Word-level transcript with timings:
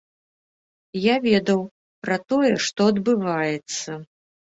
Я 1.01 1.15
ведаў 1.27 1.61
пра 2.07 2.19
тое, 2.35 2.53
што 2.71 2.81
адбываецца. 2.97 4.05